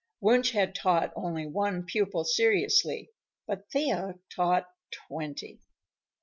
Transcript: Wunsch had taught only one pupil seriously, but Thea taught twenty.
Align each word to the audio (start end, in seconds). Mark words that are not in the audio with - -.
Wunsch 0.19 0.53
had 0.53 0.73
taught 0.73 1.13
only 1.15 1.45
one 1.45 1.83
pupil 1.85 2.23
seriously, 2.23 3.11
but 3.45 3.69
Thea 3.69 4.15
taught 4.35 4.65
twenty. 4.89 5.59